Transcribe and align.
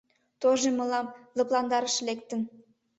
Тоже 0.41 0.67
мылам 0.77 1.07
лыпландарыше 1.37 2.01
лектын! 2.07 2.41